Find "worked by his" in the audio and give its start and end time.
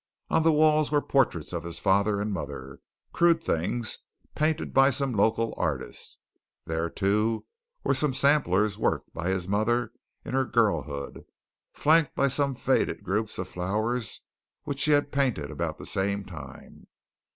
8.79-9.47